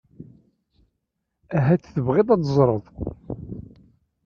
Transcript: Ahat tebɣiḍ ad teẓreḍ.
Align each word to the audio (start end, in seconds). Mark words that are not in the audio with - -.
Ahat 1.57 1.83
tebɣiḍ 1.93 2.27
ad 2.29 2.41
teẓreḍ. 2.43 2.83